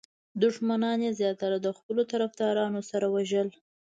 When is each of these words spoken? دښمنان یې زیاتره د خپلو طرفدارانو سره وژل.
دښمنان 0.43 0.99
یې 1.05 1.11
زیاتره 1.19 1.57
د 1.61 1.67
خپلو 1.77 2.01
طرفدارانو 2.11 2.81
سره 2.91 3.05
وژل. 3.15 3.47